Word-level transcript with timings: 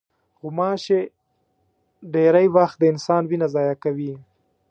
غوماشې 0.39 0.99
ډېری 2.13 2.47
وخت 2.55 2.75
د 2.79 2.83
انسان 2.93 3.21
وینه 3.29 3.47
ضایع 3.55 3.75
کوي. 3.83 4.13